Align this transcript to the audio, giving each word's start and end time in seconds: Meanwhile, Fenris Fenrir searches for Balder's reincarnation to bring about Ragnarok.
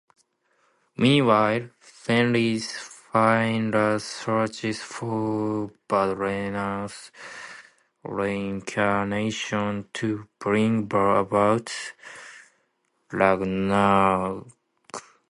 Meanwhile, 0.97 1.69
Fenris 1.79 2.71
Fenrir 2.71 3.99
searches 3.99 4.81
for 4.81 5.71
Balder's 5.87 7.11
reincarnation 8.03 9.89
to 9.93 10.27
bring 10.39 10.79
about 10.91 11.71
Ragnarok. 13.11 14.47